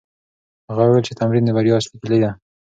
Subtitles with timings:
[0.69, 2.31] هغه وویل چې تمرين د بریا اصلي کیلي ده.